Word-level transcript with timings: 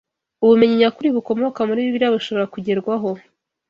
Ubumenyi 0.43 0.75
nyakuri 0.81 1.07
bukomoka 1.15 1.59
muri 1.67 1.85
Bibiliya 1.85 2.15
bushobora 2.15 2.51
kugerwaho 2.53 3.09